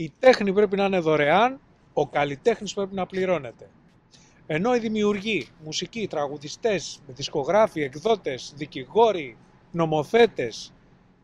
[0.00, 1.60] Η τέχνη πρέπει να είναι δωρεάν,
[1.92, 3.70] ο καλλιτέχνης πρέπει να πληρώνεται.
[4.46, 9.36] Ενώ οι δημιουργοί, μουσικοί, τραγουδιστές, δισκογράφοι, εκδότες, δικηγόροι,
[9.70, 10.72] νομοθέτες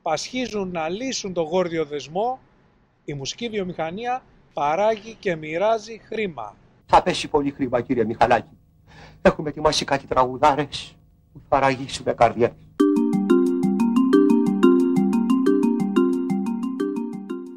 [0.03, 2.39] πασχίζουν να λύσουν το γόρδιο δεσμό,
[3.05, 6.56] η μουσική βιομηχανία παράγει και μοιράζει χρήμα.
[6.87, 8.59] Θα πέσει πολύ χρήμα κύριε Μιχαλάκη.
[9.22, 10.97] Έχουμε ετοιμάσει κάτι τραγουδάρες
[11.33, 12.51] που θα ραγίσουμε καρδιές.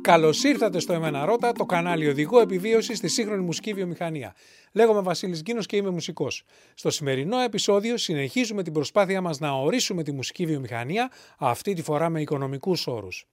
[0.07, 4.35] Καλώς ήρθατε στο Εμένα Ρώτα, το κανάλι οδηγό επιβίωσης στη σύγχρονη μουσική βιομηχανία.
[4.71, 6.43] Λέγομαι Βασίλης Γκίνος και είμαι μουσικός.
[6.73, 12.09] Στο σημερινό επεισόδιο συνεχίζουμε την προσπάθειά μας να ορίσουμε τη μουσική βιομηχανία, αυτή τη φορά
[12.09, 13.27] με οικονομικούς όρους.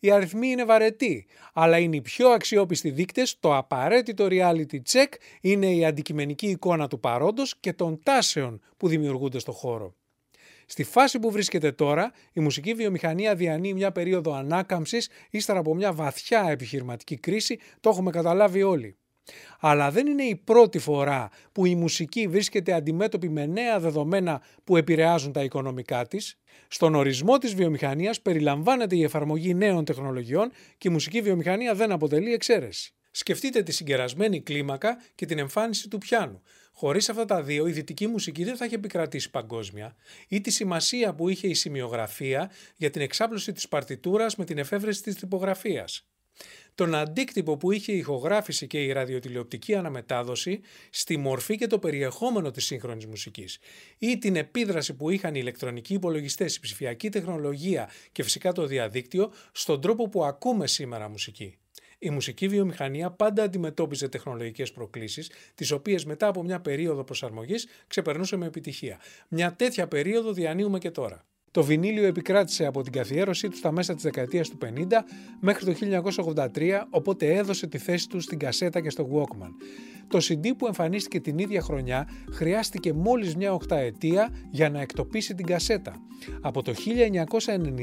[0.00, 5.74] Οι αριθμοί είναι βαρετοί, αλλά είναι οι πιο αξιόπιστοι δείκτες, το απαραίτητο reality check είναι
[5.74, 9.94] η αντικειμενική εικόνα του παρόντος και των τάσεων που δημιουργούνται στο χώρο.
[10.70, 15.92] Στη φάση που βρίσκεται τώρα, η μουσική βιομηχανία διανύει μια περίοδο ανάκαμψης ύστερα από μια
[15.92, 18.96] βαθιά επιχειρηματική κρίση, το έχουμε καταλάβει όλοι.
[19.60, 24.76] Αλλά δεν είναι η πρώτη φορά που η μουσική βρίσκεται αντιμέτωπη με νέα δεδομένα που
[24.76, 26.38] επηρεάζουν τα οικονομικά της.
[26.68, 32.32] Στον ορισμό της βιομηχανίας περιλαμβάνεται η εφαρμογή νέων τεχνολογιών και η μουσική βιομηχανία δεν αποτελεί
[32.32, 32.94] εξαίρεση.
[33.10, 36.42] Σκεφτείτε τη συγκερασμένη κλίμακα και την εμφάνιση του πιάνου.
[36.72, 39.96] Χωρίς αυτά τα δύο, η δυτική μουσική δεν θα είχε επικρατήσει παγκόσμια,
[40.28, 45.02] ή τη σημασία που είχε η σημειογραφία για την εξάπλωση της παρτιτούρας με την εφεύρεση
[45.02, 46.04] της τυπογραφίας.
[46.74, 52.50] Τον αντίκτυπο που είχε η ηχογράφηση και η ραδιοτηλεοπτική αναμετάδοση στη μορφή και το περιεχόμενο
[52.50, 53.58] της σύγχρονης μουσικής
[53.98, 59.32] ή την επίδραση που είχαν οι ηλεκτρονικοί υπολογιστές, η ψηφιακή τεχνολογία και φυσικά το διαδίκτυο
[59.52, 61.58] στον τρόπο που ακούμε σήμερα μουσική.
[62.02, 68.36] Η μουσική βιομηχανία πάντα αντιμετώπιζε τεχνολογικές προκλήσεις, τις οποίες μετά από μια περίοδο προσαρμογής ξεπερνούσε
[68.36, 68.98] με επιτυχία.
[69.28, 71.24] Μια τέτοια περίοδο διανύουμε και τώρα.
[71.50, 74.68] Το βινίλιο επικράτησε από την καθιέρωσή του στα μέσα της δεκαετίας του 50
[75.40, 76.02] μέχρι το
[76.54, 79.50] 1983, οπότε έδωσε τη θέση του στην κασέτα και στο Walkman.
[80.10, 85.46] Το CD που εμφανίστηκε την ίδια χρονιά χρειάστηκε μόλις μια οχταετία για να εκτοπίσει την
[85.46, 85.94] κασέτα.
[86.40, 86.74] Από το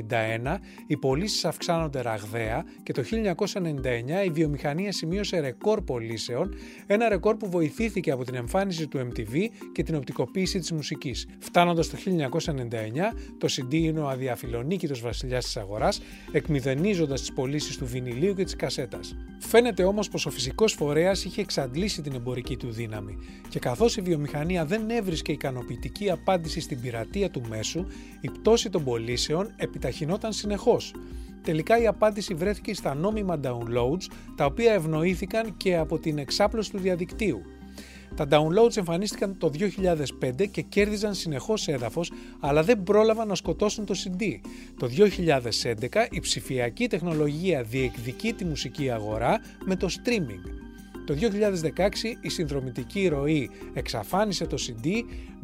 [0.09, 0.57] 1991
[0.87, 6.53] οι πωλήσεις αυξάνονται ραγδαία και το 1999 η βιομηχανία σημείωσε ρεκόρ πωλήσεων,
[6.87, 9.37] ένα ρεκόρ που βοηθήθηκε από την εμφάνιση του MTV
[9.71, 11.27] και την οπτικοποίηση της μουσικής.
[11.39, 16.01] Φτάνοντας το 1999, το CD είναι ο αδιαφιλονίκητος βασιλιάς της αγοράς,
[16.31, 19.15] εκμηδενίζοντας τις πωλήσεις του βινιλίου και της κασέτας.
[19.39, 23.17] Φαίνεται όμως πως ο φυσικός φορέας είχε εξαντλήσει την εμπορική του δύναμη
[23.49, 27.85] και καθώς η βιομηχανία δεν έβρισκε ικανοποιητική απάντηση στην πειρατεία του μέσου,
[28.21, 30.93] η πτώση των πωλήσεων επιταχυνόταν συνεχώς.
[31.41, 36.77] Τελικά η απάντηση βρέθηκε στα νόμιμα downloads, τα οποία ευνοήθηκαν και από την εξάπλωση του
[36.77, 37.41] διαδικτύου.
[38.15, 39.51] Τα downloads εμφανίστηκαν το
[40.19, 44.23] 2005 και κέρδιζαν συνεχώς έδαφος, αλλά δεν πρόλαβαν να σκοτώσουν το CD.
[44.77, 50.56] Το 2011 η ψηφιακή τεχνολογία διεκδικεί τη μουσική αγορά με το streaming.
[51.07, 51.19] Το 2016
[52.21, 54.87] η συνδρομητική ροή εξαφάνισε το CD,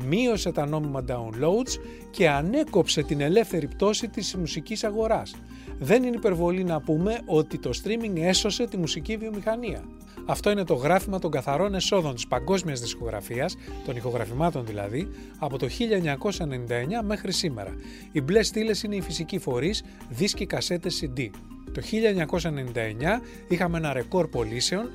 [0.06, 1.80] μείωσε τα νόμιμα downloads
[2.12, 5.36] και ανέκοψε την ελεύθερη πτώση της μουσικής αγοράς.
[5.80, 9.84] Δεν είναι υπερβολή να πούμε ότι το streaming έσωσε τη μουσική βιομηχανία.
[10.26, 15.10] Αυτό είναι το γράφημα των καθαρών εσόδων της παγκόσμιας δισκογραφίας, των ηχογραφημάτων δηλαδή,
[15.40, 17.74] από το 1999 μέχρι σήμερα.
[18.12, 21.30] Οι μπλε στήλες είναι οι φυσικοί φορείς, δίσκοι κασέτες CD.
[21.74, 24.90] Το 1999 είχαμε ένα ρεκόρ πωλήσεων,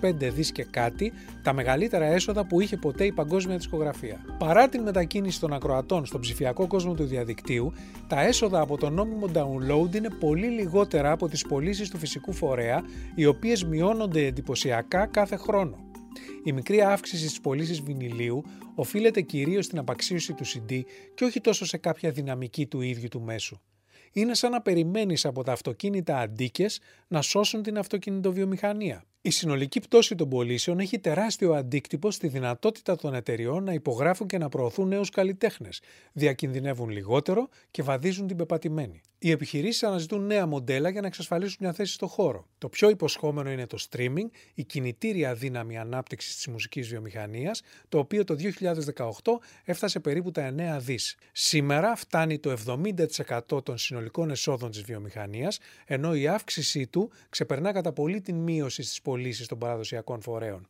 [0.00, 1.12] 25 δις και κάτι,
[1.42, 4.24] τα μεγαλύτερα έσοδα που είχε ποτέ η παγκόσμια δισκογραφία.
[4.38, 7.72] Παρά την μετακίνηση των ακροατών στον ψηφιακό κόσμο του διαδικτύου,
[8.08, 12.82] τα έσοδα από το νόμιμο download είναι πολύ λιγότερα από τις πωλήσεις του φυσικού φορέα,
[13.14, 15.78] οι οποίες μειώνονται εντυπωσιακά κάθε χρόνο.
[16.44, 18.44] Η μικρή αύξηση στις πωλήσεις βινιλίου
[18.74, 20.80] οφείλεται κυρίως στην απαξίωση του CD
[21.14, 23.60] και όχι τόσο σε κάποια δυναμική του ίδιου του μέσου
[24.14, 29.04] είναι σαν να περιμένεις από τα αυτοκίνητα αντίκες να σώσουν την αυτοκινητοβιομηχανία.
[29.26, 34.38] Η συνολική πτώση των πωλήσεων έχει τεράστιο αντίκτυπο στη δυνατότητα των εταιριών να υπογράφουν και
[34.38, 35.80] να προωθούν νέους καλλιτέχνες,
[36.12, 39.00] διακινδυνεύουν λιγότερο και βαδίζουν την πεπατημένη.
[39.18, 42.46] Οι επιχειρήσεις αναζητούν νέα μοντέλα για να εξασφαλίσουν μια θέση στο χώρο.
[42.58, 48.24] Το πιο υποσχόμενο είναι το streaming, η κινητήρια δύναμη ανάπτυξης της μουσικής βιομηχανίας, το οποίο
[48.24, 51.16] το 2018 έφτασε περίπου τα 9 δις.
[51.32, 57.92] Σήμερα φτάνει το 70% των συνολικών εσόδων της βιομηχανίας, ενώ η αύξησή του ξεπερνά κατά
[57.92, 59.12] πολύ την μείωση στις πωλήσει
[59.46, 60.68] των παραδοσιακών φορέων.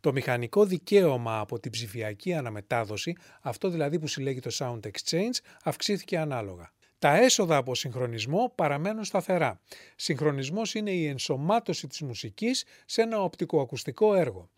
[0.00, 6.18] Το μηχανικό δικαίωμα από την ψηφιακή αναμετάδοση, αυτό δηλαδή που συλλέγει το Sound Exchange, αυξήθηκε
[6.18, 6.72] ανάλογα.
[6.98, 9.60] Τα έσοδα από συγχρονισμό παραμένουν σταθερά.
[9.96, 14.50] Συγχρονισμός είναι η ενσωμάτωση της μουσικής σε ένα οπτικοακουστικό έργο.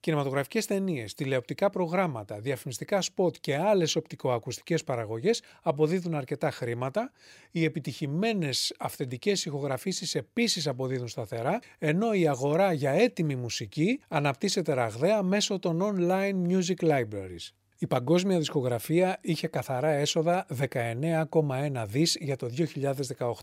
[0.00, 7.12] Κινηματογραφικές ταινίες, τηλεοπτικά προγράμματα, διαφημιστικά σποτ και άλλες οπτικοακουστικές παραγωγές αποδίδουν αρκετά χρήματα.
[7.50, 15.22] Οι επιτυχημένες αυθεντικές ηχογραφήσεις επίσης αποδίδουν σταθερά, ενώ η αγορά για έτοιμη μουσική αναπτύσσεται ραγδαία
[15.22, 17.52] μέσω των online music libraries.
[17.78, 22.50] Η παγκόσμια δισκογραφία είχε καθαρά έσοδα 19,1 δις για το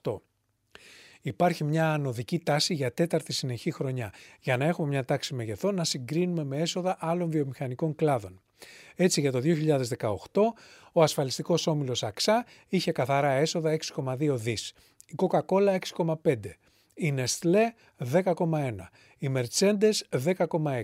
[0.04, 0.35] 2018.
[1.26, 5.84] Υπάρχει μια ανωδική τάση για τέταρτη συνεχή χρονιά, για να έχουμε μια τάξη μεγεθών να
[5.84, 8.42] συγκρίνουμε με έσοδα άλλων βιομηχανικών κλάδων.
[8.96, 10.42] Έτσι για το 2018
[10.92, 14.74] ο ασφαλιστικός όμιλος Αξά είχε καθαρά έσοδα 6,2 δις,
[15.08, 16.16] η Coca-Cola 6,5,
[16.94, 17.64] η Nestlé
[18.14, 18.76] 10,1,
[19.18, 20.82] η Mercedes 10,6,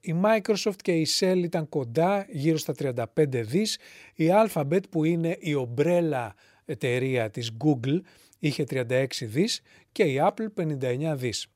[0.00, 3.78] η Microsoft και η Shell ήταν κοντά γύρω στα 35 δις,
[4.14, 6.34] η Alphabet που είναι η ομπρέλα
[6.64, 8.00] εταιρεία της Google
[8.38, 9.60] είχε 36 δις
[9.92, 11.46] και η Apple 59 δις.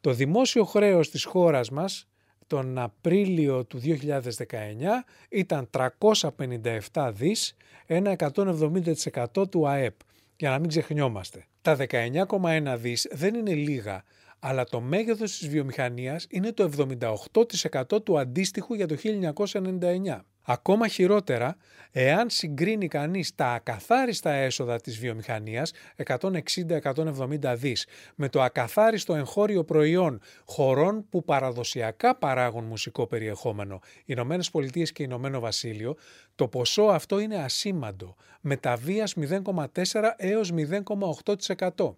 [0.00, 2.08] Το δημόσιο χρέος της χώρας μας
[2.46, 7.56] τον Απρίλιο του 2019 ήταν 357 δις,
[7.86, 9.94] ένα 170% του ΑΕΠ,
[10.36, 11.46] για να μην ξεχνιόμαστε.
[11.62, 14.04] Τα 19,1 δις δεν είναι λίγα,
[14.38, 20.24] αλλά το μέγεθος της βιομηχανίας είναι το 78% του αντίστοιχου για το 1999.
[20.50, 21.56] Ακόμα χειρότερα,
[21.90, 30.20] εάν συγκρίνει κανείς τα ακαθάριστα έσοδα της βιομηχανίας, 160-170 δις, με το ακαθάριστο εγχώριο προϊόν
[30.44, 35.96] χωρών που παραδοσιακά παράγουν μουσικό περιεχόμενο, Ηνωμένες Πολιτείες και Ηνωμένο Βασίλειο,
[36.34, 41.96] το ποσό αυτό είναι ασήμαντο, με τα βίας 0,4 έως 0,8%.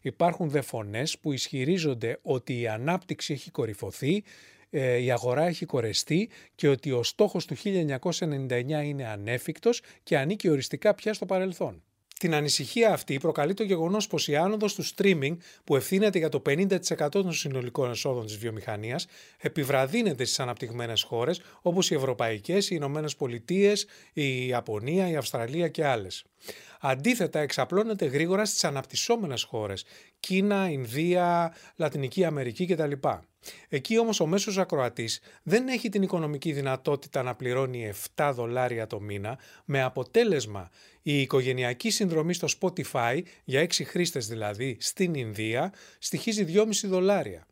[0.00, 4.61] Υπάρχουν δε φωνές που ισχυρίζονται ότι η ανάπτυξη έχει κορυφωθεί, ε,
[5.00, 10.94] η αγορά έχει κορεστεί και ότι ο στόχος του 1999 είναι ανέφικτος και ανήκει οριστικά
[10.94, 11.82] πια στο παρελθόν.
[12.18, 16.42] Την ανησυχία αυτή προκαλεί το γεγονός πως η άνοδος του streaming, που ευθύνεται για το
[16.46, 19.06] 50% των συνολικών εσόδων της βιομηχανίας,
[19.38, 25.86] επιβραδύνεται στις αναπτυγμένες χώρες όπως οι Ευρωπαϊκές, οι Ηνωμένες Πολιτείες, η Ιαπωνία, η Αυστραλία και
[25.86, 26.24] άλλες.
[26.80, 29.84] Αντίθετα, εξαπλώνεται γρήγορα στις αναπτυσσόμενες χώρες,
[30.20, 32.92] Κίνα, Ινδία, Λατινική Αμερική κτλ.
[33.68, 39.00] Εκεί όμως ο μέσος ακροατής δεν έχει την οικονομική δυνατότητα να πληρώνει 7 δολάρια το
[39.00, 40.70] μήνα με αποτέλεσμα
[41.02, 47.46] η οικογενειακή συνδρομή στο Spotify για 6 χρήστες δηλαδή στην Ινδία στοιχίζει 2,5 δολάρια.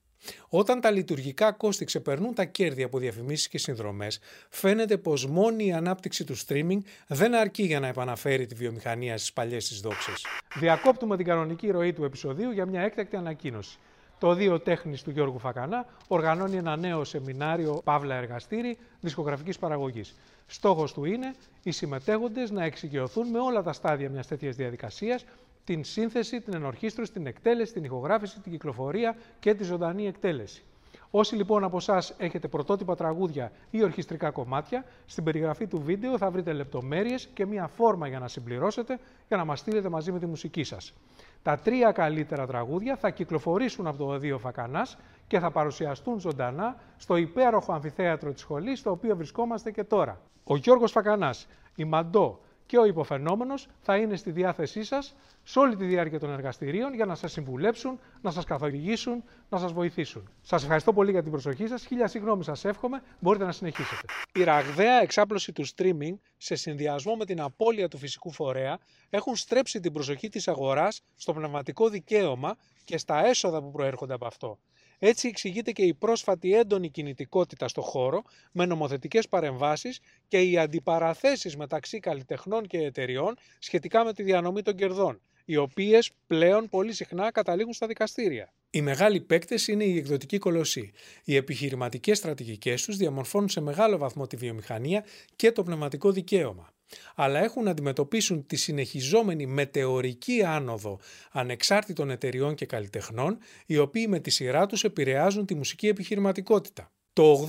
[0.49, 4.19] Όταν τα λειτουργικά κόστη ξεπερνούν τα κέρδη από διαφημίσεις και συνδρομές,
[4.49, 9.33] φαίνεται πως μόνη η ανάπτυξη του streaming δεν αρκεί για να επαναφέρει τη βιομηχανία στις
[9.33, 10.27] παλιές της δόξες.
[10.59, 13.79] Διακόπτουμε την κανονική ροή του επεισοδίου για μια έκτακτη ανακοίνωση.
[14.19, 20.15] Το Δύο Τέχνης του Γιώργου Φακανά οργανώνει ένα νέο σεμινάριο Παύλα Εργαστήρι δισκογραφικής παραγωγής.
[20.47, 25.25] Στόχος του είναι οι συμμετέχοντες να εξοικειωθούν με όλα τα στάδια μιας τέτοιας διαδικασίας,
[25.65, 30.63] την σύνθεση, την ενορχίστρωση, την εκτέλεση, την ηχογράφηση, την κυκλοφορία και τη ζωντανή εκτέλεση.
[31.11, 36.31] Όσοι λοιπόν από εσάς έχετε πρωτότυπα τραγούδια ή ορχιστρικά κομμάτια, στην περιγραφή του βίντεο θα
[36.31, 38.99] βρείτε λεπτομέρειες και μία φόρμα για να συμπληρώσετε
[39.29, 40.95] για να μας στείλετε μαζί με τη μουσική σας.
[41.43, 47.17] Τα τρία καλύτερα τραγούδια θα κυκλοφορήσουν από το Οδείο Φακανάς και θα παρουσιαστούν ζωντανά στο
[47.17, 50.21] υπέροχο αμφιθέατρο της σχολής, στο οποίο βρισκόμαστε και τώρα.
[50.45, 52.41] Ο Γιώργος Φακανάς, η Μαντό
[52.71, 57.05] και ο υποφαινόμενος θα είναι στη διάθεσή σας σε όλη τη διάρκεια των εργαστηρίων για
[57.05, 60.29] να σας συμβουλέψουν, να σας καθοδηγήσουν, να σας βοηθήσουν.
[60.43, 61.87] Σας ευχαριστώ πολύ για την προσοχή σας.
[61.87, 63.03] Χίλια συγγνώμη σας εύχομαι.
[63.21, 64.07] Μπορείτε να συνεχίσετε.
[64.35, 68.79] Η ραγδαία εξάπλωση του streaming σε συνδυασμό με την απώλεια του φυσικού φορέα
[69.11, 74.27] έχουν στρέψει την προσοχή της αγοράς στο πνευματικό δικαίωμα και στα έσοδα που προέρχονται από
[74.27, 74.59] αυτό.
[75.03, 81.57] Έτσι εξηγείται και η πρόσφατη έντονη κινητικότητα στο χώρο με νομοθετικές παρεμβάσεις και οι αντιπαραθέσεις
[81.57, 87.31] μεταξύ καλλιτεχνών και εταιριών σχετικά με τη διανομή των κερδών, οι οποίες πλέον πολύ συχνά
[87.31, 88.53] καταλήγουν στα δικαστήρια.
[88.71, 90.93] Οι μεγάλοι παίκτες είναι η εκδοτική κολοσσή.
[91.25, 95.05] Οι επιχειρηματικές στρατηγικές τους διαμορφώνουν σε μεγάλο βαθμό τη βιομηχανία
[95.37, 96.73] και το πνευματικό δικαίωμα
[97.15, 100.99] αλλά έχουν να αντιμετωπίσουν τη συνεχιζόμενη μετεωρική άνοδο
[101.33, 106.91] ανεξάρτητων εταιριών και καλλιτεχνών, οι οποίοι με τη σειρά τους επηρεάζουν τη μουσική επιχειρηματικότητα.
[107.13, 107.49] Το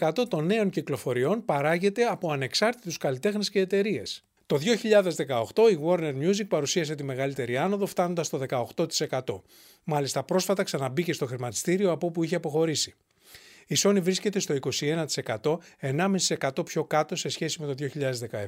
[0.00, 4.24] 80% των νέων κυκλοφοριών παράγεται από ανεξάρτητους καλλιτέχνες και εταιρείες.
[4.46, 4.58] Το
[5.54, 8.40] 2018 η Warner Music παρουσίασε τη μεγαλύτερη άνοδο φτάνοντας στο
[9.08, 9.20] 18%.
[9.84, 12.94] Μάλιστα πρόσφατα ξαναμπήκε στο χρηματιστήριο από όπου είχε αποχωρήσει.
[13.66, 14.56] Η Sony βρίσκεται στο
[15.40, 17.88] 21%, 1,5% πιο κάτω σε σχέση με το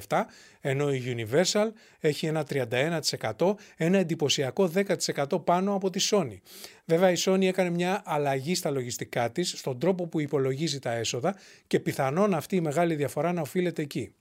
[0.07, 0.21] 2017,
[0.61, 1.67] ενώ η Universal
[1.99, 6.37] έχει ένα 31%, ένα εντυπωσιακό 10% πάνω από τη Sony.
[6.85, 11.35] Βέβαια η Sony έκανε μια αλλαγή στα λογιστικά της, στον τρόπο που υπολογίζει τα έσοδα
[11.67, 14.13] και πιθανόν αυτή η μεγάλη διαφορά να οφείλεται εκεί.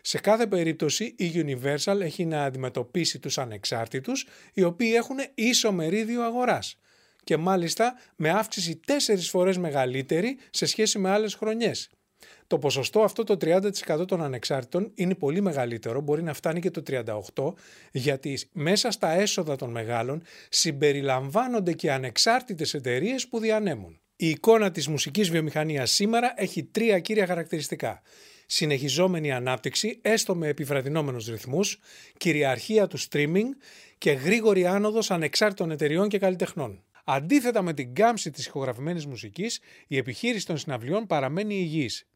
[0.00, 6.22] Σε κάθε περίπτωση η Universal έχει να αντιμετωπίσει τους ανεξάρτητους, οι οποίοι έχουν ίσο μερίδιο
[6.22, 6.78] αγοράς
[7.24, 11.90] και μάλιστα με αύξηση τέσσερις φορές μεγαλύτερη σε σχέση με άλλες χρονιές.
[12.46, 16.82] Το ποσοστό αυτό το 30% των ανεξάρτητων είναι πολύ μεγαλύτερο, μπορεί να φτάνει και το
[17.34, 17.52] 38%
[17.92, 23.98] γιατί μέσα στα έσοδα των μεγάλων συμπεριλαμβάνονται και ανεξάρτητες εταιρείες που διανέμουν.
[24.16, 28.02] Η εικόνα της μουσικής βιομηχανίας σήμερα έχει τρία κύρια χαρακτηριστικά.
[28.46, 31.78] Συνεχιζόμενη ανάπτυξη, έστω με επιβραδυνόμενους ρυθμούς,
[32.16, 33.48] κυριαρχία του streaming
[33.98, 36.83] και γρήγορη άνοδος ανεξάρτητων εταιριών και καλλιτεχνών.
[37.04, 42.06] Αντίθετα με την κάμψη της ηχογραφημένης μουσικής, η επιχείρηση των συναυλιών παραμένει υγιής.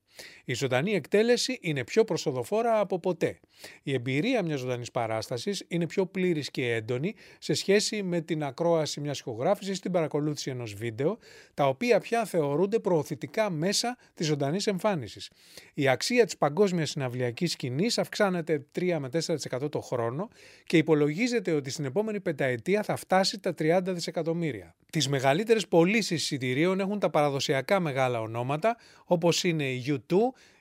[0.44, 3.38] Η ζωντανή εκτέλεση είναι πιο προσοδοφόρα από ποτέ.
[3.82, 9.00] Η εμπειρία μιας ζωντανής παράστασης είναι πιο πλήρης και έντονη σε σχέση με την ακρόαση
[9.00, 11.18] μιας ηχογράφησης ή την παρακολούθηση ενός βίντεο,
[11.54, 15.30] τα οποία πια θεωρούνται προωθητικά μέσα της ζωντανής εμφάνισης.
[15.74, 20.28] Η αξία της παγκόσμιας συναυλιακής σκηνής αυξάνεται 3 με 4% το χρόνο
[20.64, 24.74] και υπολογίζεται ότι στην επόμενη πενταετία θα φτάσει τα 30 δισεκατομμύρια.
[24.90, 30.07] Τις μεγαλύτερες πωλήσεις εισιτηρίων έχουν τα παραδοσιακά μεγάλα ονόματα όπως είναι η U2,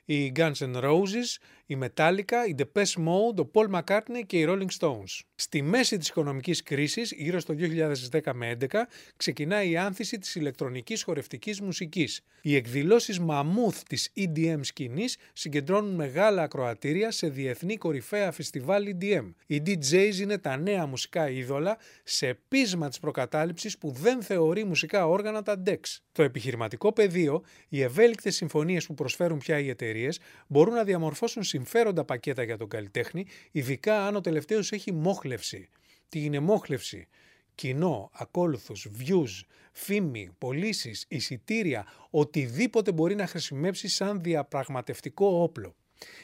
[0.04, 1.38] οι Guns N' Roses,
[1.70, 5.20] η Metallica, η Depeche Mode, ο Paul McCartney και οι Rolling Stones.
[5.34, 11.02] Στη μέση της οικονομικής κρίσης, γύρω στο 2010 με 2011, ξεκινάει η άνθηση της ηλεκτρονικής
[11.02, 12.20] χορευτικής μουσικής.
[12.42, 19.32] Οι εκδηλώσεις μαμούθ της EDM σκηνής συγκεντρώνουν μεγάλα ακροατήρια σε διεθνή κορυφαία φεστιβάλ EDM.
[19.46, 25.06] Οι DJs είναι τα νέα μουσικά είδωλα σε πείσμα της προκατάληψης που δεν θεωρεί μουσικά
[25.06, 25.80] όργανα τα DEX.
[26.12, 32.04] Το επιχειρηματικό πεδίο, οι ευέλικτες συμφωνίες που προσφέρουν πια οι εταιρείες μπορούν να διαμορφώσουν συμφέροντα
[32.04, 35.68] πακέτα για τον καλλιτέχνη, ειδικά αν ο τελευταίος έχει μόχλευση.
[36.08, 37.08] Τι είναι μόχλευση;
[37.54, 45.74] Κοινό, ακόλουθους, views, φήμη, πωλήσεις, εισιτήρια, οτιδήποτε μπορεί να χρησιμεύσει σαν διαπραγματευτικό όπλο.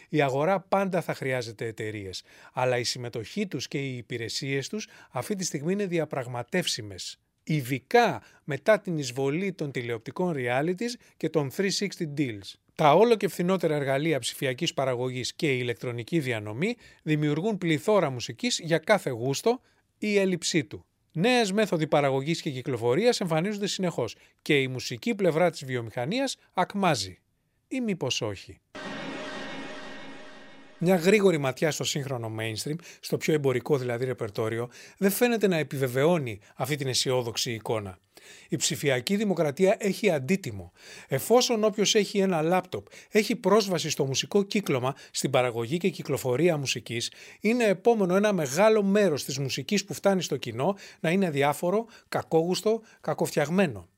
[0.09, 2.23] Η αγορά πάντα θα χρειάζεται εταιρείες,
[2.53, 7.19] αλλά η συμμετοχή τους και οι υπηρεσίες τους αυτή τη στιγμή είναι διαπραγματεύσιμες.
[7.45, 12.64] Ειδικά μετά την εισβολή των τηλεοπτικών realities και των 360 deals.
[12.75, 18.79] Τα όλο και φθηνότερα εργαλεία ψηφιακής παραγωγής και η ηλεκτρονική διανομή δημιουργούν πληθώρα μουσικής για
[18.79, 19.61] κάθε γούστο
[19.99, 20.85] ή έλλειψή του.
[21.13, 27.19] Νέες μέθοδοι παραγωγής και κυκλοφορίας εμφανίζονται συνεχώς και η μουσική πλευρά της βιομηχανίας ακμάζει.
[27.69, 28.61] Ή μήπως όχι.
[30.79, 36.41] Μια γρήγορη ματιά στο σύγχρονο mainstream, στο πιο εμπορικό δηλαδή ρεπερτόριο, δεν φαίνεται να επιβεβαιώνει
[36.55, 37.99] αυτή την αισιόδοξη εικόνα.
[38.49, 40.73] Η ψηφιακή δημοκρατία έχει αντίτιμο.
[41.09, 47.13] Εφόσον όποιος έχει ένα λάπτοπ έχει πρόσβαση στο μουσικό κύκλωμα, στην παραγωγή και κυκλοφορία μουσικής,
[47.41, 52.83] είναι επόμενο ένα μεγάλο μέρος της μουσικής που φτάνει στο κοινό να είναι διάφορο, κακόγουστο,
[53.01, 53.89] κακοφτιαγμένο.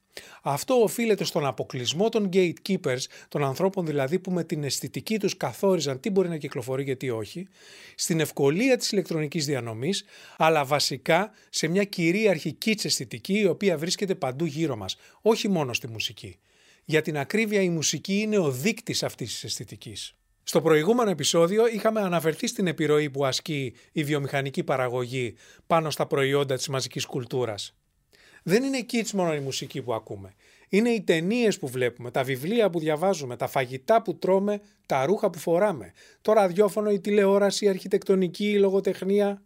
[0.42, 6.00] Αυτό οφείλεται στον αποκλεισμό των gatekeepers, των ανθρώπων δηλαδή που με την αισθητική τους καθόριζαν
[6.00, 7.48] τι μπορεί να κυκλοφορεί και τι όχι,
[7.94, 10.04] στην ευκολία της ηλεκτρονικής διανομής,
[10.36, 15.72] αλλά βασικά σε μια κυρίαρχη κίτς αισθητική η οποία βρίσκεται παντού γύρω μας, όχι μόνο
[15.72, 16.38] στη μουσική.
[16.84, 20.14] Για την ακρίβεια η μουσική είναι ο δείκτης αυτής της αισθητικής.
[20.42, 25.34] Στο προηγούμενο επεισόδιο είχαμε αναφερθεί στην επιρροή που ασκεί η βιομηχανική παραγωγή
[25.66, 27.74] πάνω στα προϊόντα της μαζικής κουλτούρας
[28.48, 30.34] δεν είναι kids μόνο η μουσική που ακούμε.
[30.68, 35.30] Είναι οι ταινίες που βλέπουμε, τα βιβλία που διαβάζουμε, τα φαγητά που τρώμε, τα ρούχα
[35.30, 39.42] που φοράμε, το ραδιόφωνο, η τηλεόραση, η αρχιτεκτονική, η λογοτεχνία.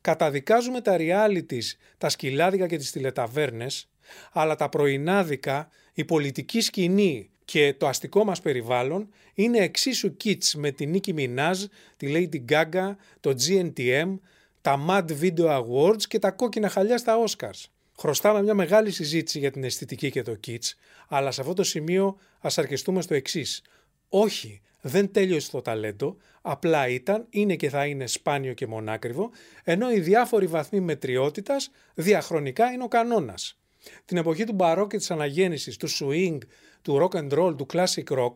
[0.00, 3.88] Καταδικάζουμε τα realities, τα σκυλάδικα και τις τηλεταβέρνες,
[4.32, 10.70] αλλά τα πρωινάδικα, η πολιτική σκηνή και το αστικό μας περιβάλλον είναι εξίσου kids με
[10.70, 11.56] τη Nicki Minaj,
[11.96, 14.18] τη Lady Gaga, το GNTM,
[14.60, 17.79] τα Mad Video Awards και τα κόκκινα χαλιά στα Oscars.
[18.00, 20.72] Χρωστάμε μια μεγάλη συζήτηση για την αισθητική και το kitsch,
[21.08, 23.62] αλλά σε αυτό το σημείο ας αρκεστούμε στο εξής.
[24.08, 29.30] Όχι, δεν τέλειωσε το ταλέντο, απλά ήταν, είναι και θα είναι σπάνιο και μονάκριβο,
[29.64, 33.58] ενώ οι διάφοροι βαθμοί μετριότητας διαχρονικά είναι ο κανόνας.
[34.04, 36.38] Την εποχή του μπαρό και της αναγέννησης, του swing,
[36.82, 38.32] του rock and roll, του classic rock,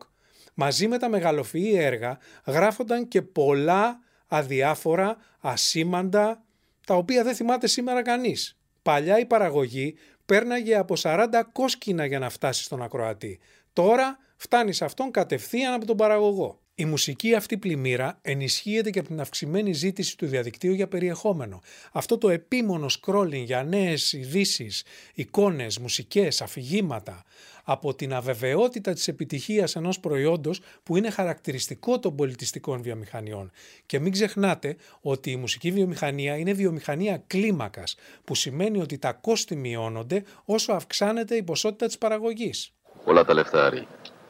[0.53, 6.43] μαζί με τα μεγαλοφυή έργα γράφονταν και πολλά αδιάφορα, ασήμαντα,
[6.85, 8.57] τα οποία δεν θυμάται σήμερα κανείς.
[8.85, 13.39] Παλιά η παραγωγή πέρναγε από 40 κόσκινα για να φτάσει στον ακροατή.
[13.73, 16.59] Τώρα φτάνει σε αυτόν κατευθείαν από τον παραγωγό.
[16.77, 21.61] Η μουσική αυτή πλημμύρα ενισχύεται και από την αυξημένη ζήτηση του διαδικτύου για περιεχόμενο.
[21.91, 27.23] Αυτό το επίμονο scrolling για νέες ειδήσεις, εικόνες, μουσικές, αφηγήματα,
[27.63, 33.51] από την αβεβαιότητα της επιτυχίας ενός προϊόντος που είναι χαρακτηριστικό των πολιτιστικών βιομηχανιών.
[33.85, 39.55] Και μην ξεχνάτε ότι η μουσική βιομηχανία είναι βιομηχανία κλίμακας, που σημαίνει ότι τα κόστη
[39.55, 42.71] μειώνονται όσο αυξάνεται η ποσότητα της παραγωγής.
[43.03, 43.87] Πολλά τα λεφτά,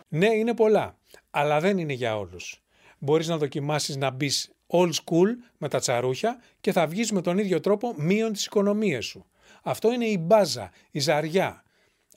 [0.07, 0.97] Ναι, είναι πολλά,
[1.37, 2.63] αλλά δεν είναι για όλους.
[2.99, 5.27] Μπορείς να δοκιμάσεις να μπεις old school
[5.57, 9.25] με τα τσαρούχια και θα βγεις με τον ίδιο τρόπο μείον τις οικονομίες σου.
[9.63, 11.63] Αυτό είναι η μπάζα, η ζαριά.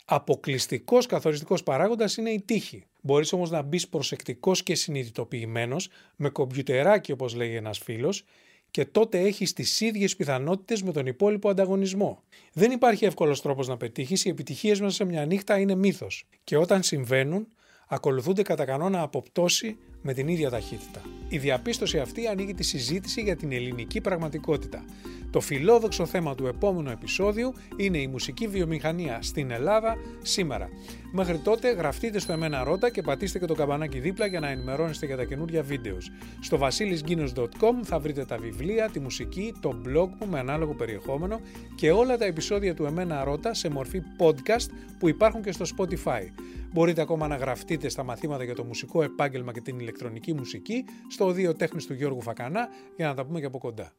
[0.04, 2.86] Αποκλειστικός καθοριστικός παράγοντας είναι η τύχη.
[3.00, 8.24] Μπορείς όμως να μπεις προσεκτικός και συνειδητοποιημένος, με κομπιουτεράκι όπως λέγει ένας φίλος,
[8.70, 12.22] και τότε έχεις τις ίδιες πιθανότητες με τον υπόλοιπο ανταγωνισμό.
[12.52, 16.24] Δεν υπάρχει εύκολος τρόπος να πετύχεις, οι επιτυχίες μέσα σε μια νύχτα είναι μύθος.
[16.44, 17.48] Και όταν συμβαίνουν,
[17.88, 21.00] ακολουθούνται κατά κανόνα από πτώση με την ίδια ταχύτητα.
[21.28, 24.84] Η διαπίστωση αυτή ανοίγει τη συζήτηση για την ελληνική πραγματικότητα.
[25.30, 30.68] Το φιλόδοξο θέμα του επόμενου επεισόδιου είναι η μουσική βιομηχανία στην Ελλάδα σήμερα.
[31.12, 35.06] Μέχρι τότε γραφτείτε στο Εμένα Ρώτα και πατήστε και το καμπανάκι δίπλα για να ενημερώνεστε
[35.06, 36.10] για τα καινούργια βίντεος.
[36.40, 41.40] Στο vasilisginos.com θα βρείτε τα βιβλία, τη μουσική, το blog μου με ανάλογο περιεχόμενο
[41.74, 46.22] και όλα τα επεισόδια του Εμένα Ρώτα σε μορφή podcast που υπάρχουν και στο Spotify.
[46.72, 51.26] Μπορείτε ακόμα να γραφτείτε στα μαθήματα για το μουσικό επάγγελμα και την ηλεκτρονική μουσική στο
[51.26, 53.92] Οδείο Τέχνης του Γιώργου Φακανά για να τα πούμε και από κοντά.